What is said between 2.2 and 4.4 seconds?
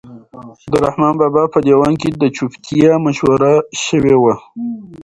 چوپتیا مشوره شوې وه.